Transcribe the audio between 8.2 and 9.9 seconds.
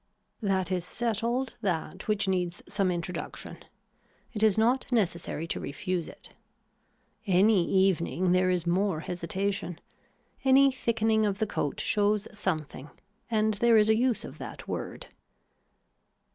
there is more hesitation.